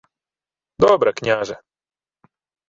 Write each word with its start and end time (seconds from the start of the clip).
—Добре, 0.79 1.13
княже. 1.13 1.59